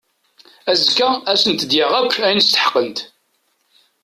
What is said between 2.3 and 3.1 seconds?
steḥqent.